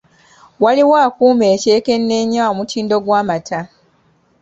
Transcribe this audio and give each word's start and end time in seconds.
Waliwo 0.63 0.95
akuuma 1.05 1.45
ekyekenneenya 1.55 2.39
omutindo 2.51 2.95
gw'amata. 3.05 3.59